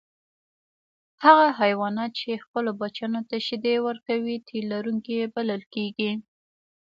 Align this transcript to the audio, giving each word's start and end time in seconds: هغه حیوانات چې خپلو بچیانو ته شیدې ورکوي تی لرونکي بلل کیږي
هغه 1.23 1.45
حیوانات 1.61 2.11
چې 2.19 2.41
خپلو 2.43 2.69
بچیانو 2.79 3.21
ته 3.29 3.37
شیدې 3.45 3.75
ورکوي 3.87 4.35
تی 4.47 4.57
لرونکي 4.71 5.17
بلل 5.35 5.61
کیږي 5.73 6.11